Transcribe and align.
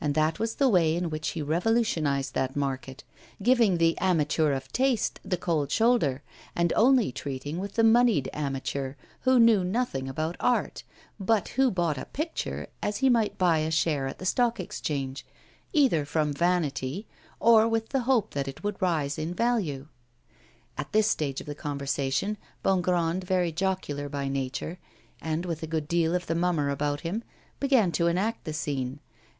And 0.00 0.14
that 0.14 0.38
was 0.38 0.54
the 0.54 0.68
way 0.68 0.94
in 0.94 1.10
which 1.10 1.30
he 1.30 1.42
revolutionised 1.42 2.34
that 2.34 2.54
market, 2.54 3.02
giving 3.42 3.78
the 3.78 3.98
amateur 3.98 4.52
of 4.52 4.68
taste 4.70 5.18
the 5.24 5.36
cold 5.36 5.72
shoulder, 5.72 6.22
and 6.54 6.72
only 6.76 7.10
treating 7.10 7.58
with 7.58 7.74
the 7.74 7.82
moneyed 7.82 8.30
amateur, 8.32 8.94
who 9.22 9.40
knew 9.40 9.64
nothing 9.64 10.08
about 10.08 10.36
art, 10.38 10.84
but 11.18 11.48
who 11.58 11.72
bought 11.72 11.98
a 11.98 12.04
picture 12.04 12.68
as 12.80 12.98
he 12.98 13.08
might 13.08 13.38
buy 13.38 13.58
a 13.58 13.72
share 13.72 14.06
at 14.06 14.20
the 14.20 14.24
Stock 14.24 14.60
Exchange, 14.60 15.26
either 15.72 16.04
from 16.04 16.32
vanity 16.32 17.08
or 17.40 17.66
with 17.66 17.88
the 17.88 18.02
hope 18.02 18.34
that 18.34 18.46
it 18.46 18.62
would 18.62 18.80
rise 18.80 19.18
in 19.18 19.34
value. 19.34 19.88
At 20.78 20.92
this 20.92 21.10
stage 21.10 21.40
of 21.40 21.46
the 21.48 21.56
conversation 21.56 22.38
Bongrand, 22.62 23.24
very 23.24 23.50
jocular 23.50 24.08
by 24.08 24.28
nature, 24.28 24.78
and 25.20 25.44
with 25.44 25.60
a 25.64 25.66
good 25.66 25.88
deal 25.88 26.14
of 26.14 26.28
the 26.28 26.36
mummer 26.36 26.70
about 26.70 27.00
him, 27.00 27.24
began 27.58 27.90
to 27.90 28.06
enact 28.06 28.44
the 28.44 28.52
scene. 28.52 29.00